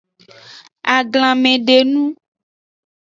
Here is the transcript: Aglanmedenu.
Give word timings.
Aglanmedenu. 0.95 2.03